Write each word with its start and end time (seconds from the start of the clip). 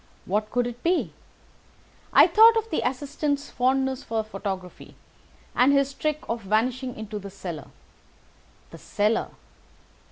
What 0.25 0.49
could 0.49 0.65
it 0.65 0.81
be? 0.81 1.13
I 2.11 2.25
thought 2.25 2.57
of 2.57 2.71
the 2.71 2.81
assistant's 2.83 3.51
fondness 3.51 4.03
for 4.03 4.23
photography, 4.23 4.95
and 5.55 5.71
his 5.71 5.93
trick 5.93 6.23
of 6.27 6.41
vanishing 6.41 6.95
into 6.97 7.19
the 7.19 7.29
cellar. 7.29 7.67
The 8.71 8.79
cellar! 8.79 9.29